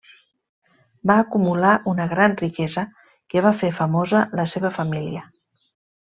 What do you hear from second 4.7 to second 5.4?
família.